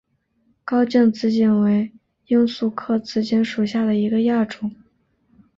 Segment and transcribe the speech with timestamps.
[0.65, 1.91] 高茎紫堇为
[2.27, 4.71] 罂粟科紫堇属下的一个亚种。